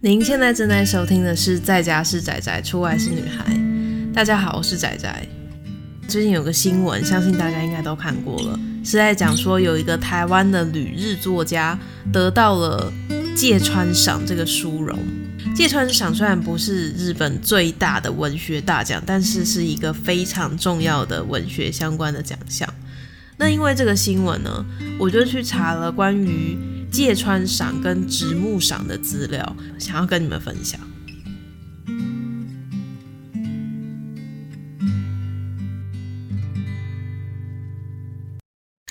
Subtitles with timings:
[0.00, 3.52] 您现在正在收听的是《在家是仔仔，出外是女孩》。
[4.14, 5.28] 大家好，我是仔仔。
[6.06, 11.76] 最近有个新闻，相信大家应该都看过了，是在讲说有一个台湾的旅日作家
[12.12, 12.92] 得到了
[13.34, 14.96] 芥川赏这个殊荣。
[15.56, 22.72] 芥川赏虽然不是日本最大的文学大奖，但是是一个非常重要的文学相关的奖项。
[23.36, 24.64] 那因为这个新闻呢，
[24.96, 26.56] 我就去查了关于
[26.90, 30.80] 芥川赏跟直木赏的资料，想要跟你们分享。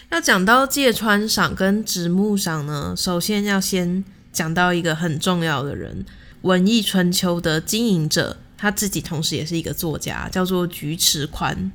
[0.09, 6.03] 要讲到芥川赏跟直木赏呢，首先要先讲到一个很重要的人，
[6.41, 11.71] 《文艺春秋》的经营者，他自己同时也是一个作家，叫做菊池宽。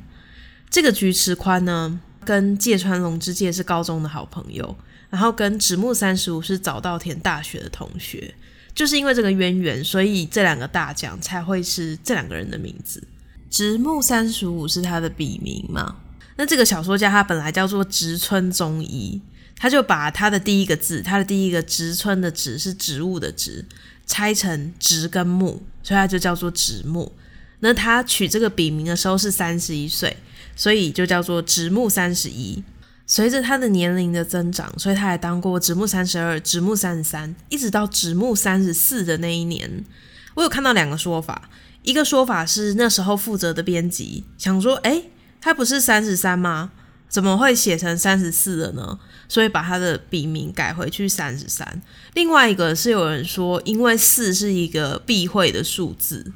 [0.70, 4.76] 这个菊池宽呢，跟芥川龙之介是高中的好朋友。
[5.12, 8.34] 然后跟直木三十五是早稻田大学的同学，
[8.74, 13.06] 就是因为这个渊源，所以这两个大奖才会是这两个人的名字。
[13.50, 15.96] 直木三十五是他的笔名嘛？
[16.36, 19.20] 那这个小说家他本来叫做植村宗一，
[19.58, 23.62] 他就把他的第一个字，他的第一个植村的植是植物的植，
[24.06, 27.12] 拆成直跟木，所以他就叫做直木。
[27.60, 30.16] 那他取这个笔名的时候是三十一岁，
[30.56, 32.64] 所以就叫做直木三十一。
[33.12, 39.84] 随着他的年龄的增长，所以他还当过直木三十二、直木三十三，一直到直木三十四的那一年。
[40.32, 41.50] 我有看到两个说法，
[41.82, 45.10] 一个说法是那时候负责的编辑想说，诶，
[45.42, 46.70] 他不是三十三吗？
[47.06, 48.98] 怎么会写成三十四了呢？
[49.28, 51.82] 所以把他的笔名改回去三十三。
[52.14, 56.32] 另外一个是有人说，因为四是一个避讳的数字，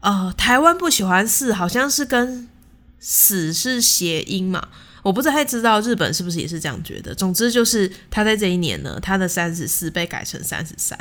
[0.00, 2.48] 呃，台湾不喜欢四，好像是跟
[2.98, 4.66] 死是谐音嘛。
[5.02, 7.14] 我不太知道日本是不是也是这样觉得。
[7.14, 10.96] 总之就是他在这一年呢，他的三十四被改成三十三。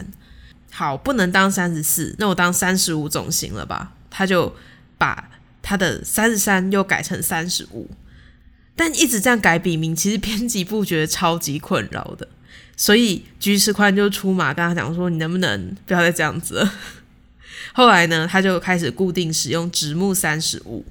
[0.72, 3.94] 好，不能当三十四，那我当三十五总行了吧？
[4.10, 4.56] 他就
[4.98, 5.30] 把
[5.62, 7.90] 他的三十三又改成三十五。
[8.76, 12.28] 但一直这样改笔名，其实编辑部觉得超级困扰的。
[12.76, 16.74] 所以菊池宽就出马跟他讲说：“你能不能不要再这样子了？”
[17.74, 20.84] 后来呢，他就开始固定使用直木三十五。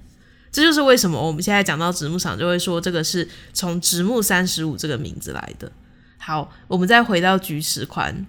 [0.53, 5.71] 这就是为什么我们现在讲到直木赏就会说这个是从直木三十五这个名字来的。
[6.19, 8.27] 好，我们再回到菊石宽，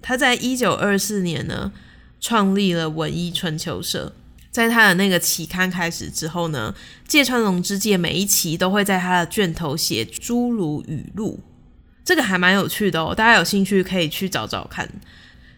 [0.00, 1.72] 他在一九二四年呢
[2.20, 4.12] 创立了文艺春秋社，
[4.50, 6.74] 在他的那个期刊开始之后呢，
[7.06, 11.40] 芥川龙之介每一期都会在他的卷头写诸如语录，
[12.04, 14.88] 这个还蛮有趣的哦，大家有兴趣可以去找找看。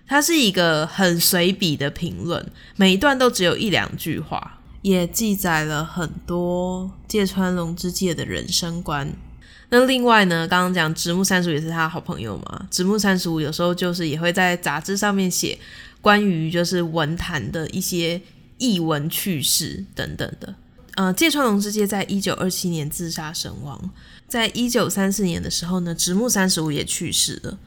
[0.07, 2.45] 它是一个很随笔的评论，
[2.75, 4.60] 每一段都只有一两句话。
[4.83, 9.13] 也记载了很多芥川龙之介的人生观。
[9.69, 12.67] 那另外呢，刚刚讲直木三十五也是他好朋友嘛。
[12.71, 15.59] 直木三十五有时候就是也会在杂志上面写
[16.01, 18.21] 关于就是文坛的一些
[18.59, 20.55] 艺文趣事等等的。
[20.97, 23.91] 呃，芥川龙之介在一九二七年自杀身亡，
[24.27, 27.59] 在一九三四年的时候呢，直木三十五也去世了。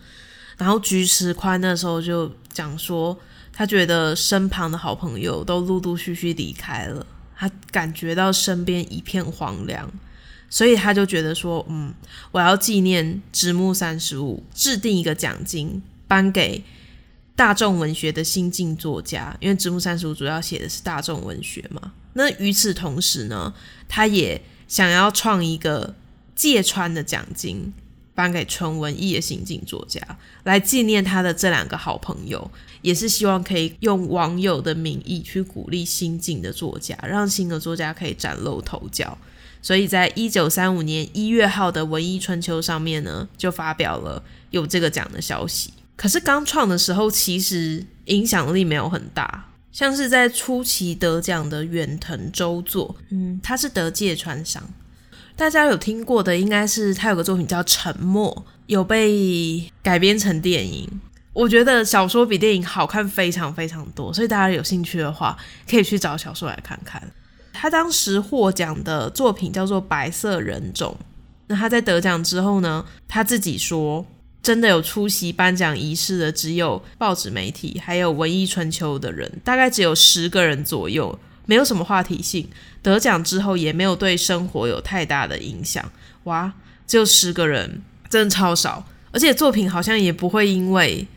[0.57, 3.18] 然后菊池宽那时候就讲说。
[3.56, 7.06] 他觉得身旁的好朋友都陆陆续续离开了，
[7.36, 9.88] 他感觉到身边一片荒凉，
[10.50, 11.94] 所以他就觉得说，嗯，
[12.31, 16.63] 我要纪念直木三十五，制定一个奖金颁给
[17.36, 21.94] 大众文学的新晋作家，因为直木三十五主要写的是大众文学嘛。
[22.13, 23.53] 那与此同时呢，
[23.88, 25.96] 他也想要创一个
[26.36, 27.72] 芥川的奖金。
[28.16, 30.01] 颁给纯文艺的新晋作家，
[30.44, 32.50] 来纪念他的这两个好朋友，
[32.81, 39.18] 也是希望可以用网友的名义去鼓励新晋的作家，让新的作家可以崭露头角。
[39.62, 45.74] 所以在一九三五年一月号的《文艺春秋》上面呢，就发表了有这个奖的消息。
[45.95, 54.62] 可是刚创的时候，其实影响力没有很大，像是在初期得奖的远藤周作，嗯，他是得芥川赏。
[55.36, 58.32] 大家有听过的应该是他有个作品叫《沉默》，
[58.68, 60.88] 有被改编成电影。
[61.34, 65.36] 我觉得小说比电影好看非常非常多，所以大家有兴趣的话
[65.68, 67.02] 可以去找小说来看看。
[67.52, 70.96] 他当时获奖的作品叫做《白色人种》。
[71.48, 74.06] 那他在得奖之后呢，他自己说，
[74.44, 81.18] 真的有出席颁奖仪式的只有报纸媒体，还有《文艺春秋》的人，大概只有十个人左右。
[81.45, 82.48] 没有什么话题性，
[82.81, 85.84] 得奖之后也没有对生活有太大的影响。
[86.24, 86.54] 哇，
[86.88, 91.07] 只有十个人，真的超少，而且作品好像也不会因为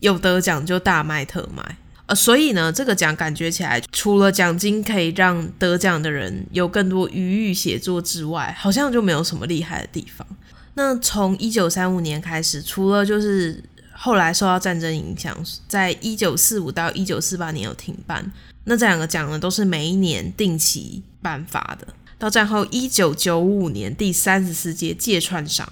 [0.00, 1.76] 有得奖就大卖特卖。
[2.06, 10.26] 呃，所以呢，这个奖感觉起来，除了奖金可以让得奖的人有更多余裕写作之外，好像就没有什么厉害的地方。
[10.74, 13.62] 那从一九三五年开始，除了就是
[13.92, 15.34] 后来受到战争影响，
[15.66, 18.30] 在一九四五到一九四八年有停办。
[18.64, 21.86] 那这两个奖呢，都是每一年定期颁发的。
[22.18, 25.70] 到战后一九九五年第三十四届芥川赏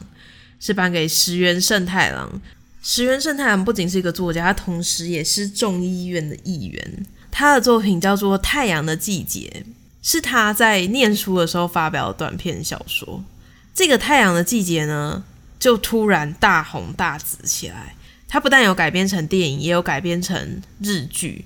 [0.60, 2.40] 是颁给石原慎太郎。
[2.82, 7.06] 石原慎太郎不仅是一个作家，他同时也是众议院的议员。
[7.30, 9.64] 他的作品叫做《太阳的季节》，
[10.02, 13.24] 是他在念书的时候发表的短篇小说。
[13.72, 15.24] 这个《太阳的季节》呢，
[15.58, 17.94] 就突然大红大紫起来。
[18.28, 21.44] 它不但有改编成电影，也有改编成日剧。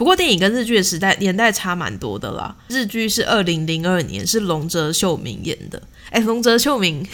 [0.00, 2.56] 不过电影跟日剧的时代年代差蛮多的啦。
[2.68, 5.82] 日剧是二零零二年，是瀧泽秀明演的。
[6.08, 7.06] 哎，瀧泽秀明。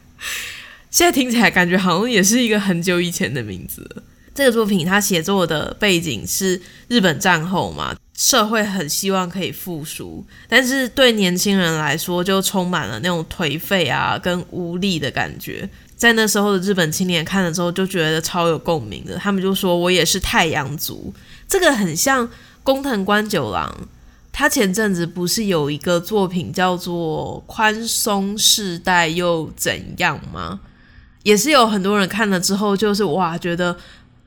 [0.90, 4.02] 现在听起来感觉好像也是一个很久以前的名字。
[4.34, 15.68] 这个作品它写作的背景是日本战后嘛，社会很希望可以复苏，但是对年轻人来说就充满了那种颓废啊跟无力的感觉。
[15.94, 21.12] 在那时候的日本青年看了之后就觉得超有共鸣的，他们就说我也是太阳族。
[21.48, 22.28] 这个很像
[22.62, 23.88] 工藤官九郎，
[24.32, 30.60] 他前阵子不是有一个作品叫做《宽松世代又怎样》吗？
[31.22, 33.76] 也是有很多人看了之后，就是哇，觉得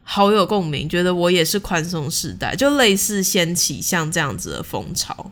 [0.03, 5.31] 好有共鸣，觉得我也是宽松世代，就类似掀起像这样子的风潮。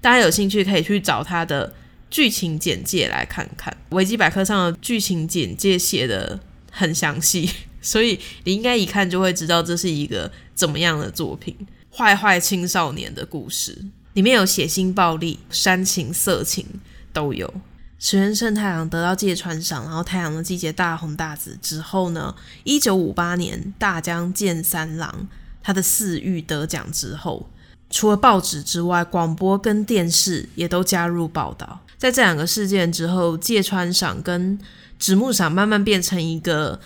[0.00, 1.74] 大家有兴趣可以去找他的
[2.08, 6.38] 剧情简介来看看，维基百科上的剧情简介写得
[6.70, 7.50] 很详细，
[7.80, 11.56] 所以你应该一看就会知道这是一个怎么样的作品，
[11.94, 13.76] 坏坏青少年的故事，
[14.14, 16.66] 里面有血腥暴力、煽情色情
[17.12, 17.52] 都有。
[17.98, 22.34] 石原慎太郎得到芥川赏，然后《太阳的季节》大红大紫之后呢，
[22.64, 25.28] 一九五八年大江健三郎
[25.62, 27.50] 他的《四育》得奖之后，
[27.90, 31.80] 除了报纸之外，广播跟电视也都加入报道。
[31.98, 34.58] 在这两个事件之后，芥川赏跟
[34.98, 36.80] 直木赏慢慢变成一个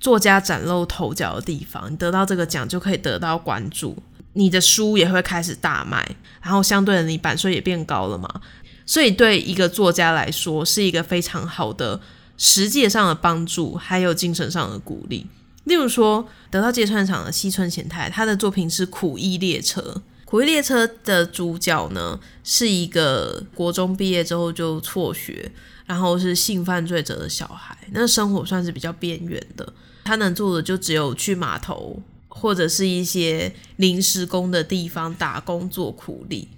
[0.00, 1.92] 作家崭露头角的地方。
[1.92, 3.96] 你得到这个奖就可以得到关注，
[4.32, 8.40] 你的书也会开始大卖，然后相对的，你版税也变高了嘛。
[8.86, 12.00] 所以，对一个作家来说，是一个非常好的
[12.36, 15.26] 实际上的帮助，还有精神上的鼓励。
[15.64, 19.80] 例如说，得到芥川赏的西村贤太，他的作品是《苦役列车》。
[20.24, 25.52] 《苦役列车》的主角呢，是一个国中毕业之后就辍学，
[25.86, 27.76] 然后是性犯罪者的小孩。
[27.92, 29.72] 那生活算是比较边缘的，
[30.04, 36.48] 他能做的就只有去码头或者是一些临时工的地方打工做苦力。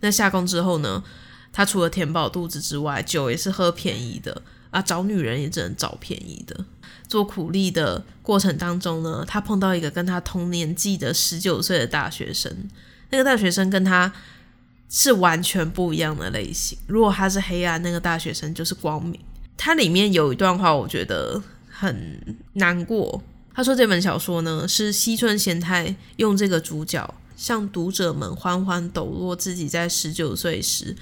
[0.00, 1.02] 那下工之后呢，
[1.52, 6.64] 他除了填饱肚子之外，酒也是喝便宜的啊，找女人也只能找便宜的。
[7.08, 12.52] 做苦力的过程当中呢，他碰到一个跟他同年纪的十九岁的大学生，
[13.10, 14.12] 那个大学生跟他
[14.88, 16.76] 是完全不一样的类型。
[16.86, 19.18] 如果他是黑暗，那个大学生就是光明。
[19.56, 21.42] 他里面有一段话，我觉得
[21.78, 23.22] 很难过。
[23.54, 30.96] 他说这本小说呢，是西村贤太用这个主角向读者们缓缓抖落自己在十九岁时。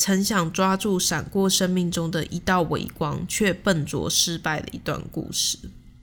[0.00, 5.58] 曾想抓住闪过生命中的一道微光，却笨拙失败的一段故事。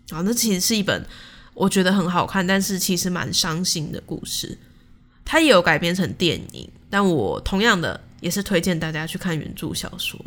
[0.10, 1.06] 啊，那其实是一本
[1.54, 4.58] 我觉得很好看，但是其实蛮伤心的故事。
[5.24, 10.20] 它也有改编成电影，但我同样的也是推荐大家去看原著小说。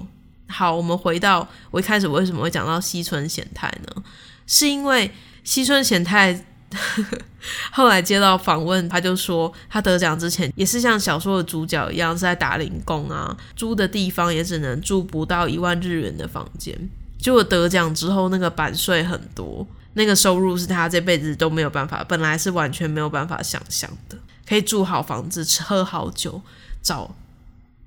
[0.48, 4.02] 好，我们回到我一开始为什么会讲到西村贤太呢？
[4.46, 5.10] 是因为
[5.44, 6.44] 西村贤太。
[7.72, 16.78] 后来接到访问，他就说他得奖之前也是像小说的主角一样是在打零工啊，租的地方也只能住不到一万日元的房间。
[17.18, 26.42] 结果得奖之后，那个版税很多，那个收入是他这辈子都没有办法，本来是完全没有办法想象的，可以住好房子，吃喝好酒，
[26.82, 27.14] 找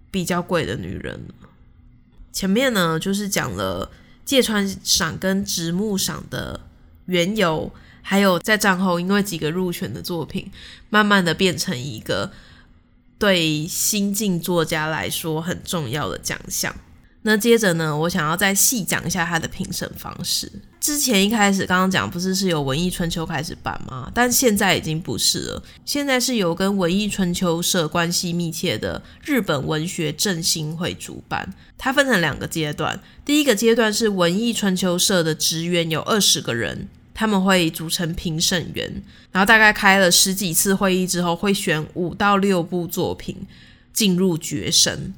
[0.09, 1.23] 比较贵的女人。
[2.31, 3.91] 前面呢，就是讲了
[4.25, 6.61] 芥川赏跟直木赏的
[7.05, 7.71] 缘由。
[8.03, 10.51] 还有在战后，因为几个入选的作品，
[10.89, 12.31] 慢慢的变成一个
[13.19, 16.75] 对新晋作家来说很重要的奖项。
[17.23, 20.51] 那接着呢，我想要再细讲一下它的评审方式。
[20.79, 24.11] 之前一开始刚刚讲不是是由文艺春秋开始办吗？
[24.13, 31.53] 但现在已经不是了，现在是由跟文艺春秋社关系密切的日本文学振兴会主办。
[31.77, 36.87] 它分成两个阶段，第一个阶段是文艺春秋社的职员有二十个人。
[37.13, 43.35] 他们会组成评审员，然后大概开了十几次会议之后，会选五到六部作品
[43.93, 45.13] 进入决审。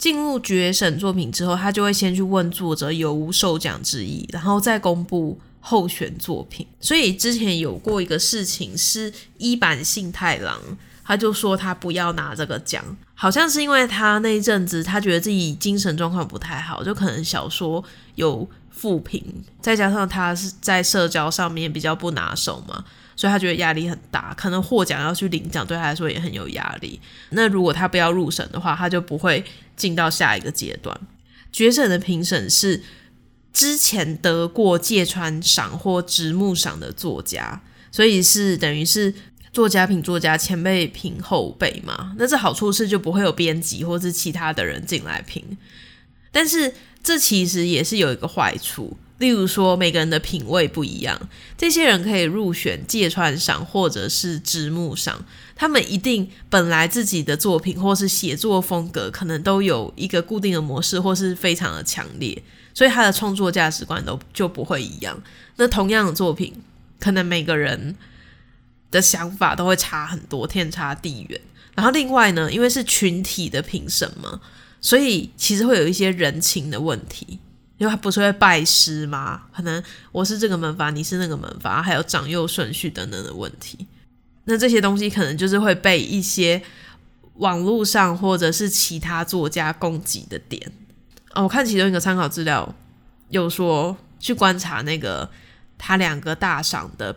[0.00, 6.66] 进入决审作品之后，他就会先去问作者有无受奖之意，然后再公布候选作品。
[6.80, 10.58] 所以之前有过一个事情，是一坂幸太郎，
[11.04, 12.82] 他就说他不要拿这个奖，
[13.14, 18.48] 好像是因为他那一阵子他觉得自己精神状况不太好，就可能小说有。
[18.72, 19.22] 负评，
[19.60, 22.82] 再加上他是在社交上面比较不拿手嘛，
[23.14, 26.98] 所以他觉得压力很大，可能获奖要去领奖对他来说也很有压力。
[27.30, 29.44] 那如果他不要入审的话，他就不会
[29.80, 31.00] 进到下一个阶段。
[31.50, 32.82] 决审的评审是
[33.52, 39.14] 之前得过芥川赏或直木赏的作家，所以是等于是。
[39.52, 45.44] 作家评作家，前辈评后辈嘛，那这好处是就不会有编辑或是其他的人进来评，
[46.30, 46.72] 但是
[47.02, 55.26] 这其实也是有一个坏处，例如说每个人的品味不一样，这些人可以入选芥川赏或者是直木赏，
[55.60, 65.22] 他们一定本来自己的作品或是写作风格可能都有一个固定的模式，或是非常的强烈，所以他的创作价值观都就不会一样。
[65.56, 66.54] 那同样的作品，
[66.98, 67.94] 可能每个人。
[68.90, 71.40] 的想法都会差很多，天差地远。
[71.76, 74.40] 然后另外呢，因为是群体的评审嘛，
[74.80, 77.38] 所以其实会有一些人情的问题，
[77.78, 79.42] 因为他不是会拜师吗？
[79.54, 83.86] 可能我是这个门阀，你是那个门阀，还有长幼顺序等等的问题。
[84.50, 86.60] 那这些东西可能就是会被一些
[87.34, 90.70] 网络上或者是其他作家攻击的点。
[91.34, 92.74] 哦，我看其中一个参考资料
[93.28, 95.30] 有说去观察那个
[95.78, 97.16] 他两个大赏的。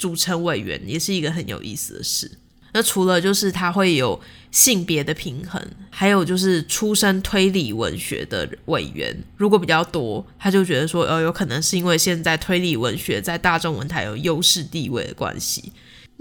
[0.00, 2.38] 组成委员也是一个很有意思的事。
[2.72, 4.18] 那除了就是他会有
[4.50, 15.70] 性别的平衡，还有就是出身推理文学的委员，如果比较多，他就觉得说，哦，有可能是因为现在推理文学在大众文坛有优势地位的关系。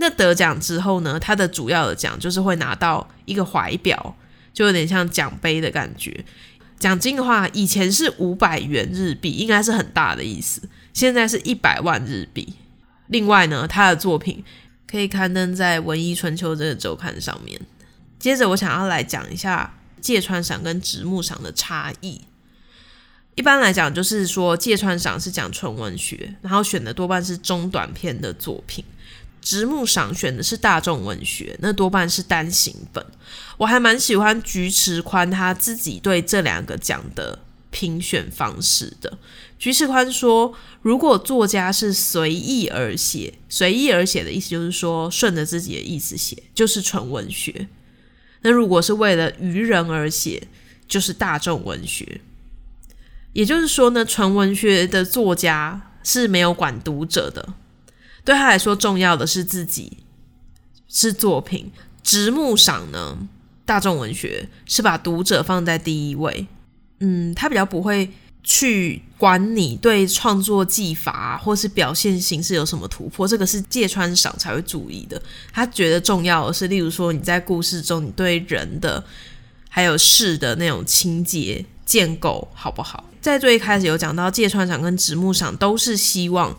[0.01, 4.15] 那得奖之后呢，他的主要的奖就是会拿到一个怀表，
[4.53, 6.25] 就有点像奖杯的感觉。
[6.79, 10.61] 奖金的话，以前是五百元日币，应该是很大的意思，
[10.93, 12.53] 现在是一百万日币。
[13.07, 14.41] 另外呢，他的作品
[14.89, 17.59] 可以刊登在《文艺春秋》这个周刊上面。
[18.17, 22.21] 接着，我想要来讲一下芥川赏跟直木赏的差异。
[23.35, 28.83] 一般来讲，就是说芥川赏是讲纯文学，然后选的多半是中短篇的作品；
[29.41, 33.05] 直木赏选的是大众文学，那多半是单行本。
[33.57, 39.17] 我还蛮喜欢菊池宽他自己对这两个奖的评选方式的。
[39.57, 47.67] 菊池宽说：“如果作家是随意而写，随意而写的意思就是说顺着自己的意思写，就是纯文学；
[48.41, 50.47] 那如果是为了愚人而写，
[50.87, 52.21] 就是大众文学。
[53.33, 57.53] 也就是说呢，纯文学的作家是没有管读者的，
[58.23, 59.97] 对他来说重要的是自己，
[60.87, 61.71] 是作品。
[62.03, 63.17] 直木赏呢，
[63.65, 66.47] 大众文学是把读者放在第一位，
[66.99, 68.11] 嗯，他比较不会。”
[68.41, 75.21] 去管你对创作技法或是表现形式有什么突破，这个是芥川赏才会注意的。
[75.51, 79.03] 他觉得重要的是，例如说你在故事中，你对人的
[79.67, 83.03] 还有事的那种情节建构好不好？
[83.21, 86.57] 在最一开始有讲到，芥川赏跟直木赏都是希望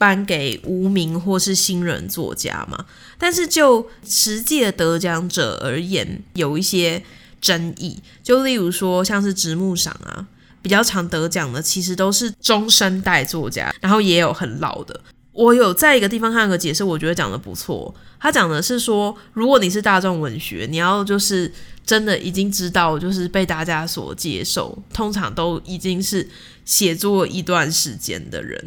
[0.00, 2.86] 颁给无名或是新人作家嘛，
[3.18, 7.02] 但是就实际的得奖者而言，有一些
[7.38, 8.00] 争议。
[8.22, 10.26] 就例如说，像是直木赏啊。
[10.62, 15.00] 比较常得奖的，其实都是中生代作家，然后也有很老的。
[15.32, 17.94] 我有在一个地方看个解释，我觉得讲的不错。
[18.20, 21.50] 他讲的是说，如果你是大众文学，你要就是
[21.86, 26.28] 真的已经知道，就是被大家所接受，通常都已经是
[26.66, 28.62] 写作一段时间的人。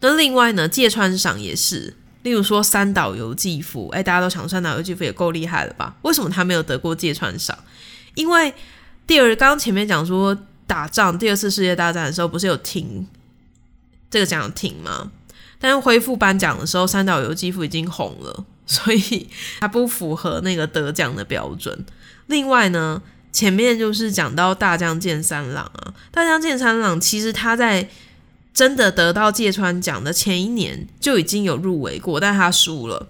[0.00, 5.94] 那另外呢，芥川赏也是，例如说三岛由纪夫，哎，大家都想三岛由纪夫也够厉害了吧？
[6.02, 7.58] 为什么他没有得过芥川赏？
[8.14, 8.52] 因为
[9.06, 10.36] 第二，刚刚前面讲说。
[10.66, 13.06] 打仗，第二次世界大战的时候，不是有停
[14.10, 15.12] 这个奖停吗？
[15.60, 19.28] 但是恢复颁奖的时候，三岛由纪夫已经红了， 所以
[19.60, 21.84] 他不符合那个得奖的标准。
[22.28, 27.86] 另外呢，前面就是讲到大江健三郎啊，大江健三郎其实他在
[28.54, 33.08] 真的得到芥川奖的前一年就已经有入围过，但他输了。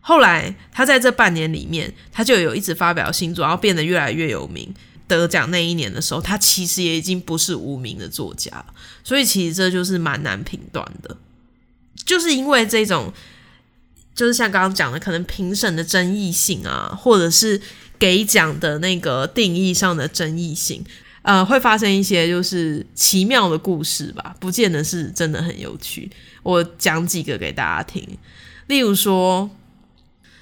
[0.00, 4.74] 后来他在这半年里面，他就有一直发表新作，然后变得越来越有名。
[5.08, 8.64] 得奖那一年的时候，他其实也已经不是无名的作家，
[9.04, 11.16] 所以其实这就是蛮难评断的，
[12.04, 13.12] 就是因为这种，
[14.16, 17.60] 就是像刚刚讲的，可能评审的争议性啊，或者是
[18.00, 20.84] 给奖的那个定义上的争议性，
[21.26, 26.08] 呃，会发生一些就是奇妙的故事吧，不见得是真的很有趣。
[26.44, 28.06] 我讲几个给大家听，
[28.68, 29.50] 例如说，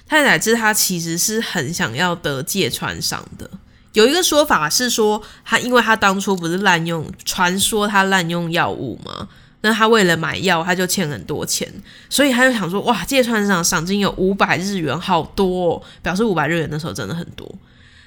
[0.05, 3.49] 太宰治他其实是很想要得芥川赏的。
[3.93, 9.27] 有一个说法是说，他因为他当初不是滥用，传说他滥用药物嘛，
[9.61, 11.67] 那他为了买药，他就欠很多钱，
[12.11, 17.51] 所以他就想说，哇，芥川赏赏金有五百日元，好多哦，表示五百日元那时候真的很多，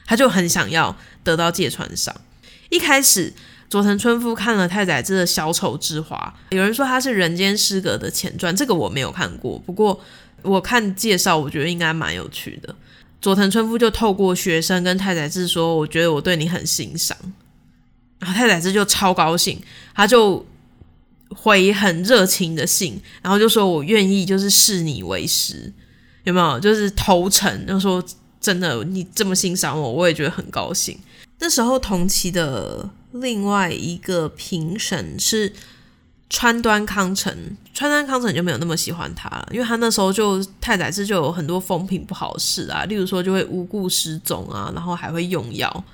[0.07, 2.15] 他就很想要得到芥川赏。
[2.69, 3.33] 一开始
[3.69, 10.01] 佐藤春夫看了太宰治的《小丑之花》，有人说他是《人间失格》的前传，这个我没有看过，不过
[10.43, 12.75] 我看介绍，我觉得应该蛮有趣的。
[13.21, 17.17] 佐藤春夫就透过学生跟太宰治说：“我觉得我对你很欣赏。”
[18.21, 19.61] 然后太宰治就超高兴，
[19.95, 20.47] 他就
[21.31, 25.73] 回很热情的信，然后就说：“我愿意就是视你为师，
[26.25, 26.61] 有没有？
[26.61, 28.03] 就是投诚，就说
[28.41, 30.97] 真的，你这么欣赏我，我也觉得很高兴。”
[31.39, 32.91] 那时候同期的。
[33.13, 35.51] 另外一个评审是
[36.29, 37.35] 川端康成，
[37.73, 45.85] 川端康成就没有那么喜欢他了，因为他那时候就太宰治就有很多风评不好的事啊，例如说就会无故失踪啊，然后还会用药。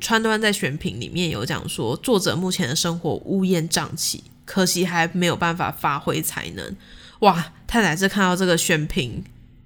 [0.00, 6.76] 川端在选评里面有讲说，作者目前的生活乌烟瘴气，可惜还没有办法发挥才能。
[7.20, 9.22] 哇，太宰治看到这个选评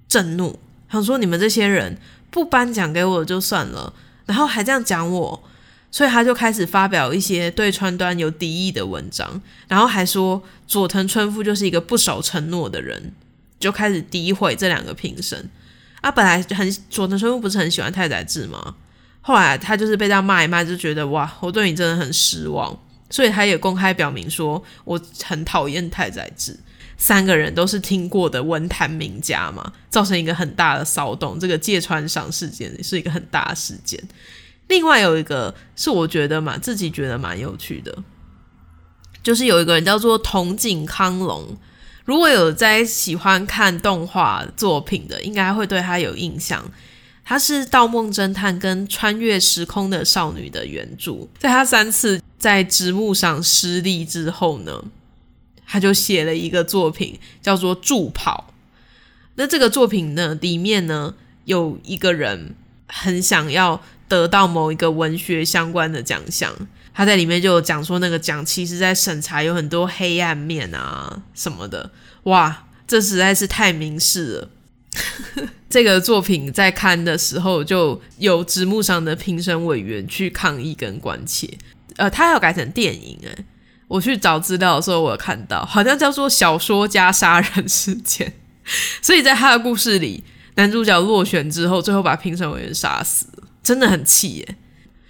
[0.07, 0.59] 震怒，
[0.93, 1.97] 想说你们这些人
[2.31, 3.95] 不颁奖给我就算了，
[4.27, 5.45] 然后还这样讲我。
[5.91, 13.13] 所以他就开始发表一些对川端有敌意的文章，然后还说佐藤春夫就是一个不守承诺的人，
[13.61, 15.49] 就开始诋毁这两个评审。
[16.01, 18.75] 啊，本来很佐藤春夫不是很喜欢太宰治吗？
[19.21, 22.77] 后来他就是被这样骂一骂，就觉得哇，我对你真的很失望。
[23.09, 26.59] 所以他也公开表明说，我很讨厌太宰治。
[26.97, 31.39] 三个人都是听过的文坛名家嘛，造成一个很大的骚动。
[31.39, 34.03] 这个芥川赏事件是一个很大的事件。
[34.69, 37.97] 另外有一个是我觉得嘛，自己觉得蛮有趣的，
[39.23, 41.57] 就是有一个人叫做筒井康隆，
[42.05, 46.65] 如果有在喜欢看动画作品的，应该会对他有印象。
[47.27, 54.85] 他是《盗梦侦探》跟《穿越时空的少女》的原著，在他三次在直木赏失利之后呢，
[55.67, 58.47] 他就写了一个作品叫做《助跑》。
[59.37, 62.55] 那这个作品呢，里面呢有一个人
[62.87, 63.83] 很想要。
[64.07, 66.55] 得到某一个文学相关的奖项，
[66.93, 71.91] 他在里面就有讲说，那个奖其实在审查有很多黑暗面啊什么的，
[72.25, 74.51] 哇，这实在是太明示了。
[75.71, 81.49] 这个作品在看的时候，就有直木上的评审委员去抗议跟关切，
[81.97, 83.45] 呃，他要改成电影，诶，
[83.89, 88.33] 我去找资料的时候，我有看到好像叫做小说家杀人事件，
[89.03, 93.27] 所以在他的故事里，男主角落选之后，最后把评审委员杀死。
[93.63, 94.57] 真的很气耶，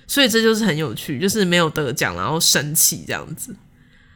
[0.07, 3.57] 所以这就是很有趣，就是没有得奖，然后生气这样子。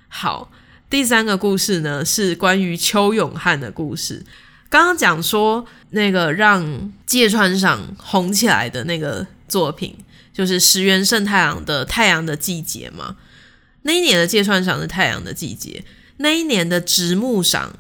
[0.07, 0.53] 好，
[0.89, 4.25] 第三个故事呢是关于邱永汉的故事。
[4.69, 9.97] 刚刚讲说那个让芥川赏红起来的那个作品，
[10.33, 13.17] 就是石原慎太郎的《太阳的季节》嘛。
[13.89, 15.83] 那一年的芥川赏是《太阳的季节》，
[16.19, 17.75] 那一年的直木赏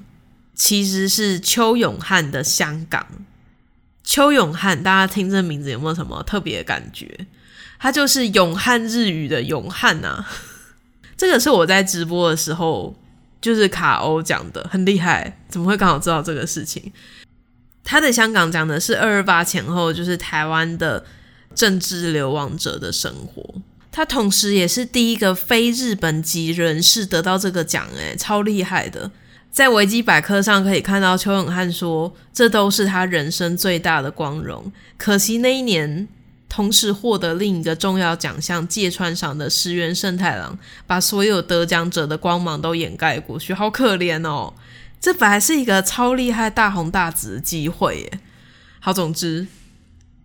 [0.54, 3.06] 其实是邱永汉的《香港》。
[4.02, 7.26] 邱永汉，大家听这名字有没有什么特别感觉？
[7.78, 10.30] 他就是永汉日语的永汉呐、啊。
[11.14, 12.96] 这个是我在直播的时候，
[13.42, 15.38] 就是卡欧讲的，很厉害。
[15.50, 16.90] 怎么会刚好知道这个事情？
[17.84, 21.04] 他的香港讲的是二二八前后，就是台湾的
[21.54, 23.60] 政治流亡者的生活。
[23.90, 29.10] 他同时也是第一个非日本籍人士得到这个奖，诶，超厉害的。
[29.50, 34.70] 在维基百科上可以看到，邱永汉说：“这都是他人生最大的光荣。
[34.96, 36.06] 可惜那一年，
[36.48, 44.52] 同时获得另一个重要奖项芥川赏的石原慎太郎，把所有得奖者的光芒都掩盖过去，好可怜哦！
[45.00, 48.20] 这本来是一个超厉害、大红大紫的机会耶。
[48.80, 49.46] 好，总之，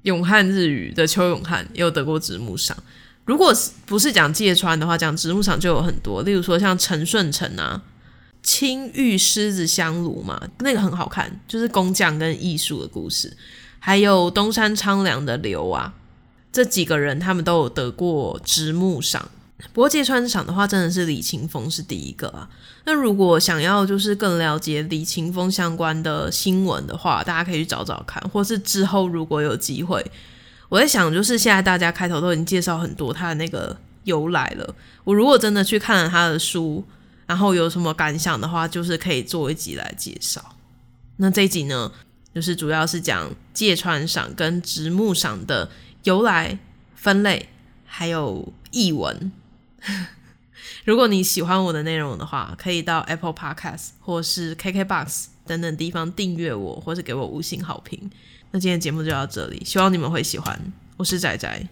[0.04, 2.78] 永汉日语的邱永汉又得过直木赏。
[3.26, 3.54] 如果
[3.86, 7.82] 不是讲芥川的话，讲直木赏就有很多，例如说像陈顺成啊。”
[8.44, 13.32] 青玉狮子香炉嘛，那个很好看，就是工匠跟艺术的故事。
[13.80, 15.94] 还有东山昌良的流啊，
[16.52, 19.30] 这几个人他们都有得过直木赏。
[19.72, 22.50] 不过芥川赏的话，真的是李青峰是第一个啊。
[22.84, 30.06] 那如果想要就是更了解李青峰相关的新闻的话，大家可以去找找看，或是之后如果有机会，
[30.74, 34.76] 我在想，就是现在大家开头都已经介绍很多他的那个由来了。
[35.04, 36.84] 我如果真的去看了他的书。
[37.26, 40.56] 然后有什么感想的话，就是可以做一集来介绍。
[41.16, 41.90] 那这一集呢，
[42.36, 45.72] 就是主要是讲芥川赏跟直木赏的
[46.04, 46.60] 由来、
[46.96, 47.48] 分类，
[47.86, 49.32] 还有译文。
[50.84, 58.12] 如果你喜欢我的内容的话，可以到 Apple Podcast 或是 KKBox 等等地方订阅我，或是给我五星好评。
[58.56, 60.56] 那今天节目就到这里，希望你们会喜欢。
[60.96, 61.68] 我是仔仔。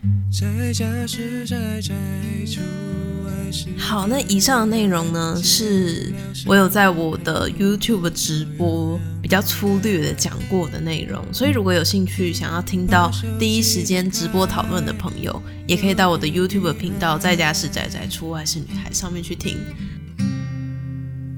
[3.78, 6.12] 好，那以上的内容呢，是
[6.44, 11.24] 我有在我的 YouTube 直播比较粗略的讲过的内容。
[11.32, 19.56] 所以如果有兴趣想要听到第一时间直播讨论的朋友，也可以到我的 YouTube 频道“在家是仔仔，出外是女孩”上面去听。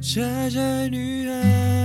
[0.02, 1.83] 宅宅女孩，